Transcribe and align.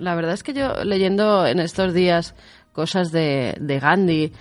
La 0.00 0.14
verdad 0.14 0.32
es 0.32 0.42
que 0.42 0.54
yo 0.54 0.82
leyendo 0.82 1.46
en 1.46 1.60
estos 1.60 1.92
días 1.92 2.34
cosas 2.72 3.12
de, 3.12 3.78
Gandhi, 3.82 4.24
eh, 4.24 4.32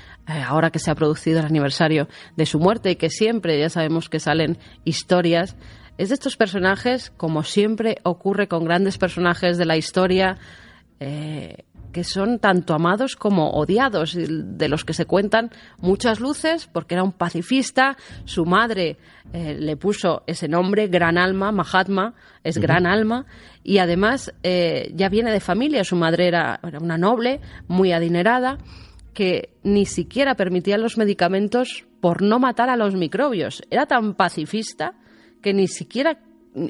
ahora 0.48 0.72
que 0.72 0.80
se 0.80 0.90
ha 0.90 0.96
producido 0.96 1.40
el 1.40 1.46
aniversario 1.46 2.08
de 2.38 2.46
su 2.46 2.60
muerte 2.60 2.92
y 2.92 2.96
que 2.96 3.10
siempre 3.10 3.60
ya 3.60 3.70
sabemos 3.70 4.08
que 4.08 4.22
salen 4.22 4.58
historias, 4.86 5.58
es 5.98 6.10
de 6.10 6.16
estos 6.16 6.38
personajes, 6.38 7.12
como 7.18 7.44
siempre 7.44 7.98
ocurre 8.04 8.48
con 8.48 8.64
grandes 8.64 8.98
personajes 8.98 9.58
de 9.58 9.66
la 9.66 9.76
historia, 9.76 10.38
eh, 11.02 11.66
que 11.92 12.04
son 12.04 12.40
tanto 12.40 12.74
amados 12.74 13.16
como 13.16 13.52
odiados, 13.52 14.16
de 14.16 14.70
los 14.70 14.86
que 14.86 14.94
se 14.94 15.06
cuentan 15.06 15.52
muchas 15.80 16.20
luces, 16.20 16.68
porque 16.72 16.96
era 16.96 17.04
un 17.04 17.12
pacifista, 17.12 17.98
su 18.26 18.46
madre 18.46 18.98
eh, 19.34 19.56
le 19.60 19.78
puso 19.78 20.24
ese 20.28 20.48
nombre, 20.48 20.88
Gran 20.88 21.18
Alma, 21.18 21.52
Mahatma, 21.52 22.14
es 22.44 22.58
Gran 22.58 22.86
Alma, 22.86 23.26
y 23.64 23.80
además 23.80 24.34
eh, 24.44 24.92
ya 24.96 25.10
viene 25.10 25.32
de 25.32 25.40
familia, 25.40 25.84
su 25.84 25.96
madre 25.96 26.28
era, 26.28 26.60
era 26.64 26.80
una 26.80 26.98
noble, 26.98 27.40
muy 27.68 27.92
adinerada, 27.92 28.58
que 29.14 29.50
ni 29.64 29.86
siquiera 29.86 30.36
permitía 30.36 30.78
los 30.78 30.98
medicamentos 30.98 31.86
por 32.00 32.22
no 32.22 32.40
matar 32.40 32.70
a 32.70 32.78
los 32.78 32.96
microbios. 32.96 33.62
Era 33.70 33.86
tan 33.86 34.14
pacifista 34.14 34.94
que 35.42 35.54
ni 35.54 35.68
siquiera 35.68 36.20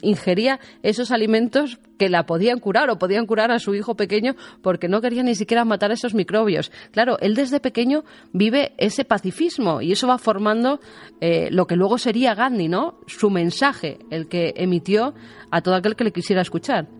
ingería 0.01 0.59
esos 0.83 1.11
alimentos 1.11 1.79
que 1.97 2.09
la 2.09 2.25
podían 2.25 2.59
curar 2.59 2.89
o 2.89 2.97
podían 2.97 3.25
curar 3.25 3.51
a 3.51 3.59
su 3.59 3.75
hijo 3.75 3.95
pequeño 3.95 4.35
porque 4.61 4.87
no 4.87 5.01
quería 5.01 5.23
ni 5.23 5.35
siquiera 5.35 5.65
matar 5.65 5.91
esos 5.91 6.13
microbios. 6.13 6.71
Claro, 6.91 7.17
él 7.19 7.35
desde 7.35 7.59
pequeño 7.59 8.03
vive 8.33 8.73
ese 8.77 9.05
pacifismo 9.05 9.81
y 9.81 9.91
eso 9.91 10.07
va 10.07 10.17
formando 10.17 10.79
eh, 11.21 11.49
lo 11.51 11.67
que 11.67 11.75
luego 11.75 11.97
sería 11.97 12.35
Gandhi, 12.35 12.67
¿no? 12.67 12.99
Su 13.07 13.29
mensaje, 13.29 13.99
el 14.09 14.27
que 14.27 14.53
emitió 14.57 15.13
a 15.51 15.61
todo 15.61 15.75
aquel 15.75 15.95
que 15.95 16.03
le 16.05 16.11
quisiera 16.11 16.41
escuchar. 16.41 16.98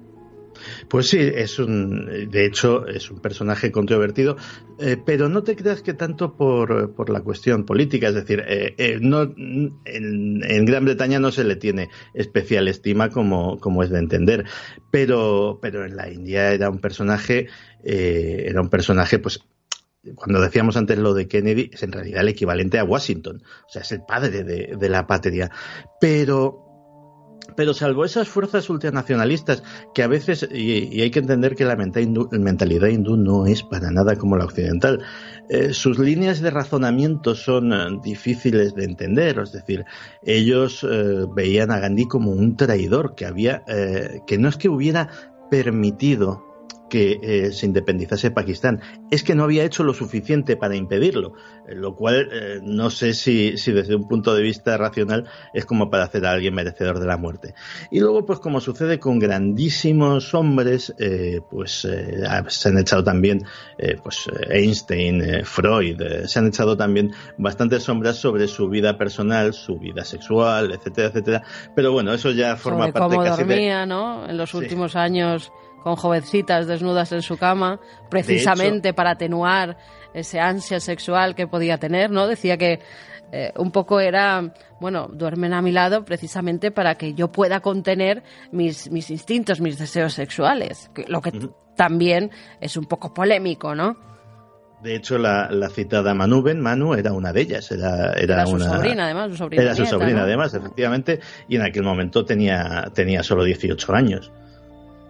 Pues 0.88 1.08
sí, 1.08 1.20
es 1.20 1.60
un, 1.60 2.30
de 2.30 2.46
hecho, 2.46 2.88
es 2.88 3.10
un 3.12 3.20
personaje 3.20 3.72
controvertido, 3.72 4.38
eh, 4.80 4.98
pero 5.04 5.30
no 5.30 5.44
te 5.44 5.56
creas 5.56 5.82
que 5.82 5.94
tanto 5.94 6.36
por, 6.36 6.94
por 6.94 7.10
la 7.10 7.22
cuestión 7.22 7.66
política, 7.66 8.10
es 8.10 8.16
decir, 8.16 8.44
eh, 8.48 8.76
eh, 8.78 8.98
no, 9.02 9.24
en, 9.24 10.66
Gran 10.66 10.86
Bretaña 10.86 11.20
no 11.20 11.32
se 11.32 11.44
le 11.44 11.56
tiene 11.56 11.90
especial 12.14 12.68
estima 12.68 13.10
como, 13.10 13.60
como 13.60 13.84
es 13.84 13.90
de 13.90 14.00
entender, 14.00 14.46
pero, 14.92 15.60
pero 15.62 15.86
en 15.86 15.96
la 15.96 16.10
India 16.10 16.52
era 16.54 16.70
un 16.70 16.80
personaje, 16.80 17.48
era 17.84 18.62
un 18.62 18.70
personaje, 18.70 19.20
pues 19.20 19.40
cuando 20.16 20.42
decíamos 20.42 20.78
antes 20.78 20.98
lo 20.98 21.14
de 21.14 21.28
Kennedy, 21.28 21.70
es 21.74 21.84
en 21.84 21.92
realidad 21.92 22.22
el 22.22 22.30
equivalente 22.30 22.80
a 22.80 22.84
Washington, 22.84 23.44
o 23.68 23.70
sea, 23.70 23.82
es 23.82 23.92
el 23.92 24.02
padre 24.08 24.44
de, 24.44 24.76
de 24.78 24.90
la 24.90 25.06
patria. 25.08 25.52
Pero 26.00 26.69
pero 27.60 27.74
salvo 27.74 28.06
esas 28.06 28.30
fuerzas 28.30 28.70
ultranacionalistas 28.70 29.64
que 29.94 30.02
a 30.02 30.08
veces, 30.08 30.48
y, 30.50 31.02
hay 31.02 31.12
que 31.12 31.20
entender 31.20 31.58
que 31.58 31.66
la 31.66 31.76
mentalidad 31.76 32.88
hindú 32.88 33.18
no 33.18 33.48
es 33.48 33.64
para 33.64 33.92
nada 33.92 34.16
como 34.16 34.38
la 34.38 34.46
occidental, 34.46 35.04
eh, 35.50 35.74
sus 35.74 36.00
líneas 36.00 36.40
de 36.40 36.52
razonamiento 36.52 37.36
son 37.36 37.74
eh, 37.74 38.00
difíciles 38.02 38.76
de 38.76 38.86
entender, 38.86 39.40
es 39.40 39.52
decir, 39.52 39.84
ellos 40.24 40.88
eh, 40.90 41.26
veían 41.36 41.70
a 41.72 41.80
Gandhi 41.80 42.08
como 42.08 42.32
un 42.32 42.56
traidor 42.56 43.14
que 43.14 43.26
había, 43.26 43.66
que 44.26 44.38
no 44.38 44.48
es 44.48 44.56
que 44.56 44.70
hubiera 44.70 45.10
permitido 45.52 46.49
que 46.90 47.20
eh, 47.22 47.52
se 47.52 47.66
independizase 47.66 48.32
Pakistán. 48.32 48.82
Es 49.12 49.24
que 49.24 49.36
no 49.36 49.44
había 49.44 49.64
hecho 49.64 49.84
lo 49.84 49.94
suficiente 49.94 50.58
para 50.58 50.76
impedirlo, 50.76 51.34
eh, 51.68 51.76
lo 51.76 51.96
cual 51.96 52.30
eh, 52.32 52.60
no 52.62 52.90
sé 52.90 53.14
si, 53.14 53.58
si, 53.58 53.72
desde 53.72 53.96
un 53.96 54.08
punto 54.08 54.34
de 54.34 54.42
vista 54.42 54.76
racional 54.78 55.26
es 55.54 55.66
como 55.66 55.90
para 55.90 56.04
hacer 56.04 56.26
a 56.26 56.32
alguien 56.32 56.54
merecedor 56.54 57.00
de 57.00 57.08
la 57.08 57.18
muerte. 57.18 57.54
Y 57.92 58.00
luego, 58.00 58.26
pues 58.26 58.40
como 58.40 58.60
sucede 58.60 59.00
con 59.00 59.20
grandísimos 59.20 60.34
hombres, 60.34 60.94
pues 61.50 61.88
se 62.48 62.70
han 62.70 62.78
echado 62.78 63.04
también, 63.04 63.44
pues 64.04 64.26
Einstein, 64.50 65.46
Freud, 65.46 66.02
se 66.26 66.40
han 66.40 66.48
echado 66.48 66.76
también 66.76 67.12
bastantes 67.38 67.84
sombras 67.84 68.18
sobre 68.18 68.48
su 68.48 68.70
vida 68.70 68.98
personal, 68.98 69.54
su 69.54 69.78
vida 69.78 70.04
sexual, 70.04 70.72
etcétera, 70.72 71.10
etcétera. 71.10 71.44
Pero 71.76 71.92
bueno, 71.92 72.14
eso 72.14 72.32
ya 72.32 72.56
forma 72.56 72.92
parte 72.92 73.16
cómo 73.16 73.24
casi 73.24 73.44
dormía, 73.44 73.86
¿no? 73.86 74.28
En 74.28 74.38
los 74.38 74.54
últimos 74.54 74.96
años 74.96 75.52
con 75.84 75.96
jovencitas 75.96 76.68
desnudas 76.68 77.12
en 77.12 77.22
su 77.22 77.38
cama, 77.38 77.80
precisamente 78.10 78.94
para 78.94 79.12
atenuar 79.12 79.78
ese 80.14 80.40
ansia 80.40 80.80
sexual 80.80 81.36
que 81.36 81.48
podía 81.48 81.78
tener, 81.78 82.12
¿no? 82.12 82.28
Decía 82.28 82.58
que 82.58 82.80
eh, 83.32 83.54
un 83.58 83.72
poco 83.72 84.00
era, 84.00 84.54
bueno, 84.80 85.08
duermen 85.12 85.54
a 85.54 85.62
mi 85.62 85.72
lado 85.72 86.04
precisamente 86.04 86.72
para 86.72 86.96
que 86.96 87.14
yo 87.14 87.32
pueda 87.32 87.60
contener 87.60 88.24
mis, 88.52 88.90
mis 88.92 89.12
instintos, 89.12 89.62
mis 89.62 89.78
deseos 89.78 90.14
sexuales, 90.14 90.90
lo 91.08 91.22
que 91.22 91.32
también 91.76 92.32
es 92.60 92.76
un 92.76 92.86
poco 92.86 93.14
polémico, 93.14 93.76
¿no? 93.76 94.10
De 94.82 94.96
hecho, 94.96 95.18
la, 95.18 95.70
citada 95.70 96.14
Manuben, 96.14 96.60
Manu, 96.62 96.94
era 96.94 97.12
una 97.12 97.34
de 97.34 97.42
ellas. 97.42 97.70
Era, 97.72 98.14
era, 98.14 98.46
su 98.46 98.56
una, 98.56 98.76
sobrina, 98.76 99.06
además. 99.06 99.32
Su 99.32 99.38
sobrina 99.38 99.64
era 99.64 99.76
su 99.76 99.86
sobrina, 99.86 100.24
además, 100.24 100.54
efectivamente. 100.54 101.20
Y 101.50 101.58
en 101.58 101.64
aquel 101.64 101.84
momento 101.84 102.24
tenía, 102.24 102.90
tenía 102.94 103.22
solo 103.22 103.44
18 103.44 103.94
años. 103.94 104.32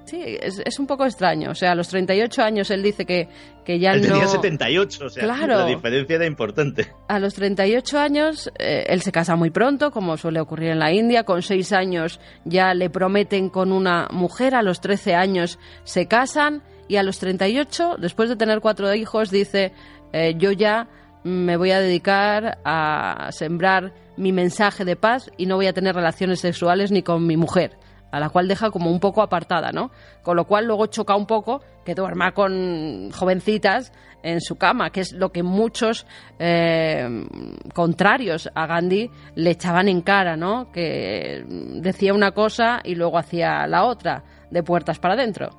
Sí, 0.10 0.24
es, 0.42 0.80
un 0.80 0.88
poco 0.88 1.06
extraño. 1.06 1.52
O 1.52 1.56
sea, 1.56 1.74
a 1.74 1.76
los 1.76 1.88
38 1.90 2.42
años 2.42 2.72
él 2.72 2.82
dice 2.82 3.06
que, 3.06 3.28
que 3.64 3.78
ya 3.78 3.92
él 3.92 4.02
no... 4.02 4.08
tenía 4.08 4.28
78, 4.28 5.06
o 5.06 5.10
sea, 5.10 5.28
la 5.28 5.66
diferencia 5.66 6.16
era 6.16 6.26
importante. 6.26 6.88
A 7.08 7.20
los 7.20 7.36
38 7.36 8.00
años 8.00 8.52
eh, 8.58 8.86
él 8.88 9.04
se 9.04 9.12
casa 9.12 9.36
muy 9.36 9.52
pronto, 9.52 9.92
como 9.92 10.18
suele 10.18 10.40
ocurrir 10.40 10.72
en 10.72 10.80
la 10.80 10.92
India. 10.92 11.26
Con 11.26 11.44
6 11.44 11.74
años 11.74 12.20
ya 12.44 12.74
le 12.74 12.90
prometen 12.90 13.50
con 13.50 13.72
una 13.72 14.08
mujer, 14.12 14.56
a 14.56 14.64
los 14.64 14.82
13 14.82 15.14
años 15.14 15.60
se 15.84 16.08
casan 16.08 16.64
y 16.88 16.96
a 16.96 17.04
los 17.04 17.20
38, 17.20 17.98
después 18.00 18.30
de 18.30 18.36
tener 18.36 18.62
cuatro 18.62 18.92
hijos, 18.96 19.30
dice, 19.30 19.74
eh, 20.12 20.34
yo 20.40 20.52
ya 20.52 20.88
me 21.24 21.56
voy 21.56 21.70
a 21.70 21.80
dedicar 21.80 22.58
a 22.66 23.30
sembrar 23.32 23.94
mi 24.18 24.32
mensaje 24.32 24.86
de 24.86 24.96
paz 24.96 25.30
y 25.38 25.46
no 25.46 25.58
voy 25.58 25.68
a 25.68 25.74
tener 25.74 25.94
relaciones 25.94 26.40
sexuales 26.40 26.92
ni 26.92 27.04
con 27.04 27.28
mi 27.28 27.38
mujer 27.38 27.78
a 28.12 28.20
la 28.20 28.30
cual 28.30 28.48
deja 28.48 28.72
como 28.72 28.92
un 28.92 29.00
poco 29.00 29.22
apartada, 29.22 29.72
¿no? 29.72 29.92
Con 30.24 30.36
lo 30.36 30.46
cual 30.46 30.66
luego 30.66 30.88
choca 30.88 31.16
un 31.16 31.26
poco 31.26 31.62
que 31.86 31.96
duerma 31.96 32.34
con 32.34 33.12
jovencitas 33.12 33.92
en 34.24 34.42
su 34.42 34.58
cama, 34.58 34.90
que 34.90 35.02
es 35.02 35.14
lo 35.14 35.32
que 35.32 35.44
muchos 35.44 36.06
eh, 36.40 37.26
contrarios 37.74 38.50
a 38.54 38.68
Gandhi 38.68 39.10
le 39.36 39.52
echaban 39.52 39.88
en 39.88 40.02
cara, 40.02 40.36
¿no? 40.36 40.72
Que 40.72 41.44
decía 41.48 42.14
una 42.14 42.32
cosa 42.32 42.82
y 42.84 42.96
luego 42.96 43.18
hacía 43.18 43.66
la 43.68 43.86
otra, 43.86 44.24
de 44.52 44.64
puertas 44.64 45.00
para 45.00 45.14
adentro. 45.14 45.59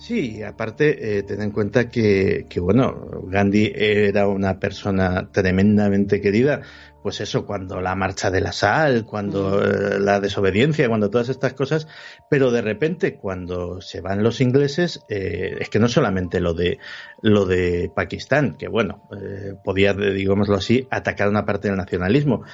Sí, 0.00 0.42
aparte, 0.42 1.18
eh, 1.18 1.22
ten 1.24 1.42
en 1.42 1.50
cuenta 1.50 1.90
que, 1.90 2.46
que, 2.48 2.58
bueno, 2.58 3.22
Gandhi 3.24 3.70
era 3.74 4.28
una 4.28 4.58
persona 4.58 5.30
tremendamente 5.30 6.22
querida 6.22 6.62
pues 7.02 7.20
eso, 7.20 7.46
cuando 7.46 7.80
la 7.80 7.94
marcha 7.94 8.30
de 8.30 8.40
la 8.40 8.52
sal, 8.52 9.04
cuando 9.06 9.64
eh, 9.64 9.98
la 10.00 10.20
desobediencia, 10.20 10.88
cuando 10.88 11.10
todas 11.10 11.28
estas 11.28 11.54
cosas, 11.54 11.88
pero 12.28 12.50
de 12.50 12.62
repente 12.62 13.16
cuando 13.16 13.80
se 13.80 14.00
van 14.00 14.22
los 14.22 14.40
ingleses, 14.40 15.04
eh, 15.08 15.56
es 15.60 15.68
que 15.70 15.78
no 15.78 15.88
solamente 15.88 16.40
lo 16.40 16.54
de 16.54 16.78
lo 17.22 17.46
de 17.46 17.90
Pakistán, 17.94 18.56
que 18.56 18.68
bueno, 18.68 19.08
eh, 19.16 19.54
podía, 19.64 19.94
digámoslo 19.94 20.56
así, 20.56 20.86
atacar 20.90 21.28
una 21.28 21.44
parte 21.46 21.68
del 21.68 21.76
nacionalismo, 21.76 22.44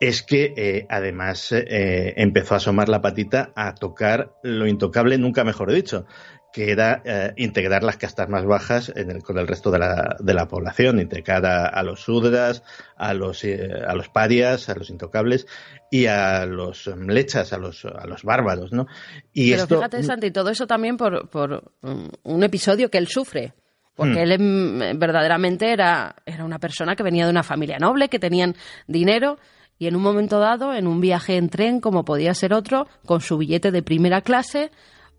es 0.00 0.24
que 0.24 0.84
además 0.88 1.54
empezó 1.54 2.54
a 2.54 2.56
asomar 2.56 2.88
la 2.88 3.00
patita 3.00 3.52
a 3.54 3.72
tocar 3.72 4.34
lo 4.42 4.66
intocable, 4.66 5.16
nunca 5.16 5.44
mejor 5.44 5.70
dicho, 5.70 6.06
que 6.52 6.70
era 6.70 7.02
eh, 7.04 7.32
integrar 7.36 7.82
las 7.82 7.96
castas 7.96 8.28
más 8.28 8.44
bajas 8.44 8.92
con 9.24 9.38
el 9.38 9.48
resto 9.48 9.70
de 9.70 9.78
la, 9.78 10.16
de 10.20 10.34
la 10.34 10.46
población, 10.46 11.00
integrar 11.00 11.44
a, 11.46 11.82
los 11.82 12.00
sudras, 12.00 12.62
a 12.96 13.14
los, 13.14 13.42
eh, 13.44 13.70
a 13.86 13.94
los 13.94 14.08
parias, 14.08 14.68
a 14.68 14.74
los 14.74 14.90
intocables 14.90 15.46
y 15.90 16.06
a 16.06 16.44
los 16.44 16.88
mlechas, 16.94 17.52
a 17.52 17.58
los, 17.58 17.84
a 17.84 18.06
los 18.06 18.22
bárbaros, 18.22 18.72
¿no? 18.72 18.86
Y 19.32 19.52
Pero 19.52 19.66
fíjate, 19.66 20.02
Santi, 20.02 20.30
todo 20.30 20.50
eso 20.50 20.66
también 20.66 20.96
por, 20.96 21.28
por 21.30 21.72
un 21.80 22.44
episodio 22.44 22.90
que 22.90 22.98
él 22.98 23.08
sufre. 23.08 23.54
Porque 23.94 24.20
mm. 24.20 24.22
él 24.22 24.32
em, 24.32 24.98
verdaderamente 24.98 25.70
era, 25.70 26.16
era 26.24 26.44
una 26.44 26.58
persona 26.58 26.96
que 26.96 27.02
venía 27.02 27.24
de 27.24 27.30
una 27.30 27.42
familia 27.42 27.78
noble, 27.78 28.08
que 28.08 28.18
tenían 28.18 28.54
dinero 28.86 29.38
y 29.78 29.86
en 29.86 29.96
un 29.96 30.02
momento 30.02 30.38
dado, 30.38 30.74
en 30.74 30.86
un 30.86 31.00
viaje 31.00 31.36
en 31.36 31.48
tren, 31.48 31.80
como 31.80 32.04
podía 32.04 32.34
ser 32.34 32.54
otro, 32.54 32.86
con 33.04 33.20
su 33.20 33.36
billete 33.36 33.70
de 33.70 33.82
primera 33.82 34.20
clase, 34.20 34.70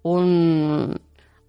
un, 0.03 1.01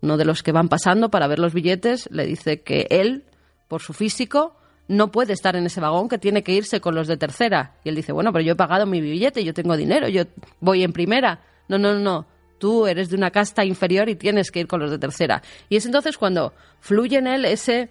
uno 0.04 0.16
de 0.16 0.24
los 0.24 0.42
que 0.42 0.52
van 0.52 0.68
pasando 0.68 1.10
para 1.10 1.26
ver 1.26 1.38
los 1.38 1.52
billetes 1.54 2.08
le 2.10 2.26
dice 2.26 2.62
que 2.62 2.86
él, 2.90 3.24
por 3.68 3.82
su 3.82 3.92
físico, 3.92 4.56
no 4.86 5.10
puede 5.10 5.32
estar 5.32 5.56
en 5.56 5.66
ese 5.66 5.80
vagón, 5.80 6.08
que 6.08 6.18
tiene 6.18 6.42
que 6.42 6.52
irse 6.52 6.80
con 6.80 6.94
los 6.94 7.08
de 7.08 7.16
tercera. 7.16 7.76
Y 7.84 7.88
él 7.88 7.94
dice, 7.94 8.12
bueno, 8.12 8.32
pero 8.32 8.44
yo 8.44 8.52
he 8.52 8.56
pagado 8.56 8.86
mi 8.86 9.00
billete, 9.00 9.42
yo 9.42 9.54
tengo 9.54 9.76
dinero, 9.76 10.08
yo 10.08 10.24
voy 10.60 10.84
en 10.84 10.92
primera. 10.92 11.40
No, 11.68 11.78
no, 11.78 11.98
no, 11.98 12.26
tú 12.58 12.86
eres 12.86 13.08
de 13.08 13.16
una 13.16 13.30
casta 13.30 13.64
inferior 13.64 14.08
y 14.08 14.14
tienes 14.14 14.50
que 14.50 14.60
ir 14.60 14.66
con 14.66 14.80
los 14.80 14.90
de 14.90 14.98
tercera. 14.98 15.42
Y 15.68 15.76
es 15.76 15.86
entonces 15.86 16.18
cuando 16.18 16.52
fluye 16.80 17.16
en 17.16 17.26
él 17.26 17.46
ese, 17.46 17.88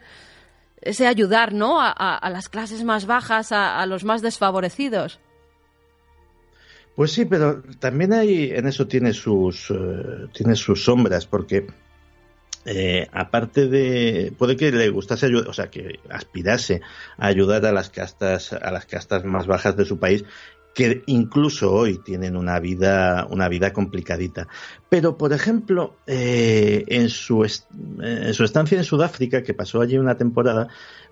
ese 0.82 1.08
ayudar, 1.08 1.54
¿no? 1.54 1.80
A, 1.82 2.30
las 2.32 2.50
clases 2.50 2.84
más 2.84 3.06
bajas, 3.06 3.52
a, 3.52 3.84
los 3.88 4.04
más 4.04 4.22
desfavorecidos. 4.22 5.20
Pues 6.96 7.12
sí, 7.12 7.26
pero 7.26 7.64
también 7.80 8.14
hay, 8.14 8.52
en 8.52 8.68
eso 8.68 8.86
tiene 8.86 9.14
sus, 9.14 9.72
eh, 9.72 10.28
tiene 10.32 10.56
sus 10.56 10.84
sombras, 10.84 11.26
porque 11.26 11.66
eh, 12.66 13.08
aparte 13.12 13.68
de 13.68 14.34
puede 14.38 14.56
que 14.56 14.72
le 14.72 14.90
gustase 14.90 15.26
ayudar, 15.26 15.50
o 15.50 15.54
sea 15.54 15.70
que 15.70 16.00
aspirase 16.10 16.82
a 17.18 17.28
ayudar 17.28 17.66
a 17.66 17.72
las 17.72 17.90
castas 17.90 18.54
a 18.54 18.72
las 18.72 18.86
castas 18.86 19.26
más 19.26 19.48
bajas 19.48 19.76
de 19.76 19.86
su 19.86 20.00
país 20.00 20.24
que 20.74 21.04
incluso 21.06 21.72
hoy 21.72 22.00
tienen 22.00 22.36
una 22.38 22.60
vida 22.60 23.28
una 23.30 23.50
vida 23.50 23.74
complicadita. 23.74 24.48
Pero 24.90 25.18
por 25.18 25.34
ejemplo 25.34 25.98
eh, 26.08 26.86
en 26.88 27.10
su 27.10 27.44
en 27.44 28.34
su 28.34 28.44
estancia 28.44 28.78
en 28.78 28.86
Sudáfrica 28.86 29.44
que 29.44 29.54
pasó 29.54 29.82
allí 29.82 29.98
una 29.98 30.18
temporada 30.18 30.70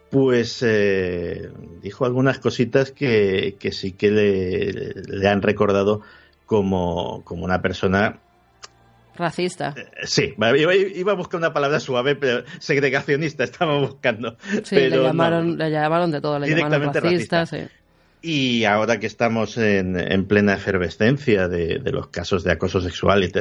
pues 0.10 0.62
eh, 0.62 1.52
dijo 1.82 2.06
algunas 2.06 2.40
cositas 2.40 2.92
que, 2.92 3.58
sí 3.72 3.94
que 3.94 4.12
le, 4.12 5.28
han 5.28 5.42
recordado 5.42 6.02
como 6.46 7.24
una 7.30 7.62
persona 7.62 8.20
Racista. 9.22 9.74
Eh, 9.78 9.90
sí, 10.04 10.36
iba, 10.96 11.12
a 11.12 11.16
buscar 11.16 11.38
una 11.38 11.54
palabra 11.54 11.80
suave, 11.80 12.16
pero 12.16 12.44
segregacionista 12.60 13.44
estaba 13.46 13.78
buscando. 13.80 14.36
Sí, 14.64 14.76
le, 14.76 14.90
llamaron, 14.90 15.58
le 15.58 15.70
llamaron 15.70 16.12
de 16.12 16.20
todo, 16.20 16.40
le 16.40 16.50
llamaron 16.50 16.94
racista, 16.94 17.46
Sí. 17.46 17.60
Y 18.24 18.66
ahora 18.66 19.00
que 19.00 19.08
estamos 19.08 19.58
en, 19.58 20.00
en 20.00 20.26
plena 20.28 20.54
efervescencia 20.54 21.48
de, 21.48 21.80
los 21.92 22.10
casos 22.10 22.44
de 22.44 22.52
acoso 22.52 22.80
sexual, 22.80 23.24
y 23.24 23.32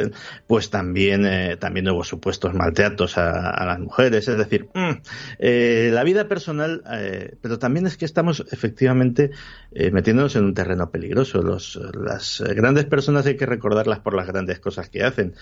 pues 0.46 0.70
también, 0.70 1.26
eh, 1.26 1.58
hubo 1.92 2.02
supuestos 2.02 2.54
maltratos 2.54 3.18
a, 3.18 3.50
a, 3.50 3.66
las 3.66 3.78
mujeres. 3.78 4.26
Es 4.26 4.38
decir, 4.38 4.68
mm, 4.72 5.02
eh, 5.38 5.90
la 5.92 6.02
vida 6.02 6.28
personal, 6.28 6.82
eh, 6.92 7.36
pero 7.42 7.58
también 7.58 7.86
es 7.86 7.98
que 7.98 8.06
estamos 8.06 8.44
efectivamente 8.52 9.32
eh, 9.72 9.90
metiéndonos 9.90 10.34
en 10.36 10.44
un 10.44 10.54
terreno 10.54 10.90
peligroso. 10.90 11.42
Los, 11.42 11.78
las 11.94 12.42
grandes 12.54 12.86
personas 12.86 13.26
hay 13.26 13.36
que 13.36 13.46
recordarlas 13.46 14.00
por 14.00 14.14
las 14.14 14.26
grandes 14.26 14.60
cosas 14.60 14.88
que 14.88 15.02
hacen. 15.02 15.34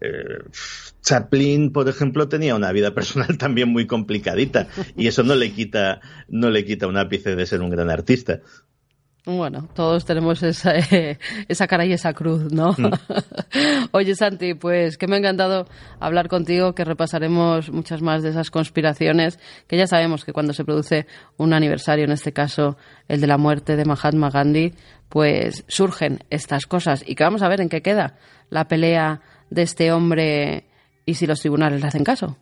Eh, 0.00 0.38
Chaplin, 1.02 1.72
por 1.72 1.88
ejemplo, 1.88 2.28
tenía 2.28 2.54
una 2.54 2.72
vida 2.72 2.94
personal 2.94 3.36
también 3.38 3.68
muy 3.68 3.86
complicadita 3.86 4.68
y 4.96 5.06
eso 5.06 5.22
no 5.22 5.34
le 5.34 5.52
quita, 5.52 6.00
no 6.28 6.50
le 6.50 6.64
quita 6.64 6.86
un 6.86 6.96
ápice 6.96 7.34
de 7.34 7.46
ser 7.46 7.60
un 7.60 7.70
gran 7.70 7.90
artista. 7.90 8.40
Bueno, 9.24 9.68
todos 9.72 10.04
tenemos 10.04 10.42
esa, 10.42 10.72
esa 11.48 11.66
cara 11.68 11.86
y 11.86 11.92
esa 11.92 12.12
cruz, 12.12 12.52
¿no? 12.52 12.72
Mm. 12.72 12.90
Oye, 13.92 14.16
Santi, 14.16 14.54
pues 14.54 14.98
que 14.98 15.06
me 15.06 15.14
ha 15.14 15.18
encantado 15.20 15.66
hablar 16.00 16.28
contigo, 16.28 16.74
que 16.74 16.84
repasaremos 16.84 17.70
muchas 17.70 18.02
más 18.02 18.24
de 18.24 18.30
esas 18.30 18.50
conspiraciones, 18.50 19.38
que 19.68 19.76
ya 19.76 19.86
sabemos 19.86 20.24
que 20.24 20.32
cuando 20.32 20.52
se 20.52 20.64
produce 20.64 21.06
un 21.36 21.52
aniversario, 21.52 22.04
en 22.04 22.10
este 22.10 22.32
caso 22.32 22.76
el 23.06 23.20
de 23.20 23.28
la 23.28 23.38
muerte 23.38 23.76
de 23.76 23.84
Mahatma 23.84 24.30
Gandhi, 24.30 24.74
pues 25.08 25.64
surgen 25.68 26.24
estas 26.30 26.66
cosas 26.66 27.04
y 27.06 27.14
que 27.14 27.22
vamos 27.22 27.42
a 27.42 27.48
ver 27.48 27.60
en 27.60 27.68
qué 27.68 27.80
queda 27.80 28.16
la 28.50 28.66
pelea 28.66 29.20
de 29.50 29.62
este 29.62 29.92
hombre 29.92 30.64
y 31.06 31.14
si 31.14 31.26
los 31.26 31.40
tribunales 31.40 31.80
le 31.80 31.86
hacen 31.86 32.02
caso. 32.02 32.38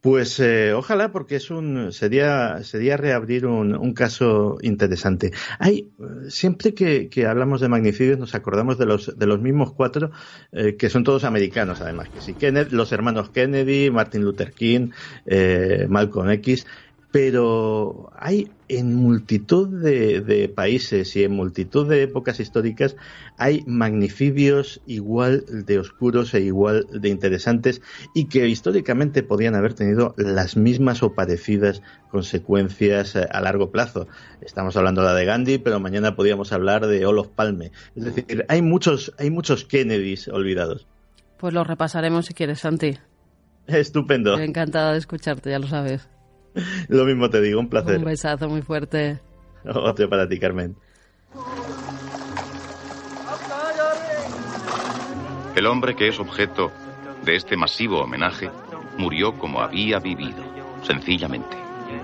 Pues 0.00 0.40
eh, 0.40 0.72
ojalá, 0.72 1.12
porque 1.12 1.36
es 1.36 1.50
un 1.50 1.92
sería 1.92 2.62
sería 2.62 2.96
reabrir 2.96 3.46
un, 3.46 3.74
un 3.74 3.94
caso 3.94 4.58
interesante. 4.62 5.32
Hay 5.58 5.90
siempre 6.28 6.74
que, 6.74 7.08
que, 7.08 7.26
hablamos 7.26 7.60
de 7.60 7.68
magnicidios 7.68 8.18
nos 8.18 8.34
acordamos 8.34 8.78
de 8.78 8.86
los 8.86 9.16
de 9.16 9.26
los 9.26 9.40
mismos 9.40 9.72
cuatro 9.72 10.10
eh, 10.52 10.76
que 10.76 10.90
son 10.90 11.04
todos 11.04 11.24
americanos, 11.24 11.80
además 11.80 12.08
que 12.08 12.20
sí, 12.20 12.34
Kennedy, 12.34 12.74
los 12.74 12.92
hermanos 12.92 13.30
Kennedy, 13.30 13.90
Martin 13.90 14.22
Luther 14.22 14.52
King, 14.52 14.90
eh, 15.26 15.86
Malcolm 15.88 16.30
X 16.30 16.66
pero 17.12 18.10
hay 18.18 18.50
en 18.68 18.94
multitud 18.94 19.68
de, 19.68 20.48
países 20.48 21.14
y 21.14 21.24
en 21.24 21.32
multitud 21.32 21.86
de 21.86 22.02
épocas 22.02 22.40
históricas 22.40 22.96
hay 23.36 23.62
magnicidios 23.66 24.80
igual 24.86 25.44
de 25.66 25.78
oscuros 25.78 26.32
e 26.32 26.40
igual 26.40 26.86
de 26.90 27.10
interesantes 27.10 27.82
y 28.14 28.28
que 28.28 28.48
históricamente 28.48 29.22
podían 29.22 29.54
haber 29.54 29.74
tenido 29.74 30.14
las 30.16 30.56
mismas 30.56 31.02
o 31.02 31.12
parecidas 31.12 31.82
consecuencias 32.10 33.14
eh, 33.14 33.28
a 33.30 33.40
largo 33.42 33.70
plazo. 33.70 34.08
Estamos 34.40 34.74
hablando 34.76 35.02
de 35.02 35.08
la 35.08 35.14
de 35.14 35.26
Gandhi, 35.26 35.58
pero 35.58 35.80
mañana 35.80 36.16
podríamos 36.16 36.52
hablar 36.52 36.86
de 36.86 37.04
Olof 37.04 37.28
Palme. 37.28 37.72
Es 37.94 38.04
decir, 38.04 38.46
hay 38.48 38.62
muchos, 38.62 39.12
hay 39.18 39.30
muchos 39.30 39.66
Kennedys 39.66 40.28
olvidados. 40.28 40.86
Pues 41.36 41.52
lo 41.52 41.62
repasaremos 41.62 42.24
si 42.24 42.32
quieres, 42.32 42.60
Santi. 42.60 42.96
Estupendo. 43.66 44.38
Encantada 44.38 44.92
de 44.92 44.98
escucharte, 44.98 45.50
ya 45.50 45.58
lo 45.58 45.66
sabes. 45.66 46.08
Lo 46.88 47.04
mismo 47.04 47.30
te 47.30 47.40
digo, 47.40 47.60
un 47.60 47.68
placer. 47.68 47.98
Un 47.98 48.04
besazo 48.04 48.48
muy 48.48 48.62
fuerte. 48.62 49.20
Otro 49.64 50.08
para 50.08 50.28
ti, 50.28 50.38
Carmen. 50.38 50.76
El 55.54 55.66
hombre 55.66 55.94
que 55.94 56.08
es 56.08 56.18
objeto 56.18 56.72
de 57.24 57.36
este 57.36 57.56
masivo 57.56 58.00
homenaje 58.00 58.50
murió 58.96 59.38
como 59.38 59.60
había 59.60 59.98
vivido, 59.98 60.42
sencillamente, 60.82 61.56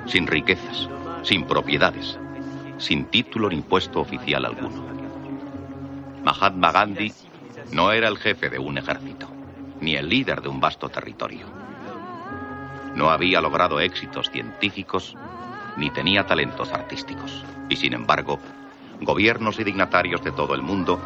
sin 0.06 0.26
riquezas, 0.26 0.88
sin 1.22 1.44
propiedades, 1.44 2.18
sin 2.76 3.06
título 3.06 3.48
ni 3.48 3.62
puesto 3.62 4.00
oficial 4.00 4.44
alguno. 4.44 4.86
Mahatma 6.24 6.72
Gandhi 6.72 7.12
no 7.72 7.90
era 7.90 8.08
el 8.08 8.18
jefe 8.18 8.50
de 8.50 8.58
un 8.58 8.76
ejército, 8.78 9.28
ni 9.80 9.96
el 9.96 10.08
líder 10.08 10.42
de 10.42 10.48
un 10.48 10.60
vasto 10.60 10.88
territorio. 10.88 11.46
No 12.98 13.10
había 13.10 13.40
logrado 13.40 13.78
éxitos 13.78 14.28
científicos 14.28 15.14
ni 15.76 15.88
tenía 15.88 16.26
talentos 16.26 16.72
artísticos. 16.72 17.44
Y 17.68 17.76
sin 17.76 17.92
embargo, 17.92 18.40
gobiernos 19.00 19.60
y 19.60 19.64
dignatarios 19.64 20.24
de 20.24 20.32
todo 20.32 20.52
el 20.56 20.62
mundo 20.62 20.98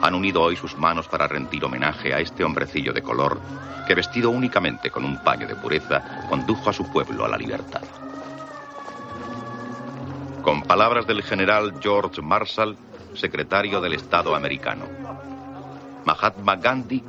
han 0.00 0.14
unido 0.14 0.42
hoy 0.42 0.54
sus 0.54 0.78
manos 0.78 1.08
para 1.08 1.26
rendir 1.26 1.64
homenaje 1.64 2.14
a 2.14 2.20
este 2.20 2.44
hombrecillo 2.44 2.92
de 2.92 3.02
color 3.02 3.40
que, 3.88 3.96
vestido 3.96 4.30
únicamente 4.30 4.92
con 4.92 5.04
un 5.04 5.18
paño 5.24 5.48
de 5.48 5.56
pureza, 5.56 6.24
condujo 6.28 6.70
a 6.70 6.72
su 6.72 6.88
pueblo 6.88 7.24
a 7.24 7.28
la 7.28 7.36
libertad. 7.36 7.82
Con 10.42 10.62
palabras 10.62 11.04
del 11.08 11.24
general 11.24 11.74
George 11.80 12.22
Marshall, 12.22 12.76
secretario 13.14 13.80
del 13.80 13.94
Estado 13.94 14.36
americano. 14.36 14.86
Mahatma 16.04 16.56
Gandhi 16.56 17.02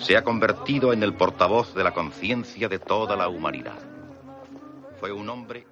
se 0.00 0.16
ha 0.16 0.22
convertido 0.22 0.92
en 0.92 1.02
el 1.02 1.14
portavoz 1.14 1.74
de 1.74 1.84
la 1.84 1.92
conciencia 1.92 2.68
de 2.68 2.78
toda 2.78 3.16
la 3.16 3.28
humanidad. 3.28 3.78
Fue 5.00 5.12
un 5.12 5.28
hombre... 5.28 5.66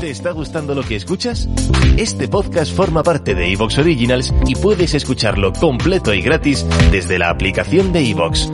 ¿Te 0.00 0.10
está 0.10 0.32
gustando 0.32 0.74
lo 0.74 0.82
que 0.82 0.94
escuchas? 0.96 1.48
Este 1.96 2.28
podcast 2.28 2.70
forma 2.74 3.02
parte 3.02 3.34
de 3.34 3.50
Evox 3.50 3.78
Originals 3.78 4.34
y 4.46 4.54
puedes 4.54 4.92
escucharlo 4.92 5.54
completo 5.54 6.12
y 6.12 6.20
gratis 6.20 6.66
desde 6.90 7.18
la 7.18 7.30
aplicación 7.30 7.94
de 7.94 8.10
Evox. 8.10 8.50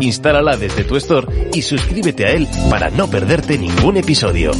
Instálala 0.00 0.56
desde 0.56 0.84
tu 0.84 0.94
store 0.96 1.50
y 1.52 1.62
suscríbete 1.62 2.26
a 2.26 2.30
él 2.30 2.46
para 2.70 2.90
no 2.90 3.08
perderte 3.08 3.58
ningún 3.58 3.96
episodio. 3.96 4.52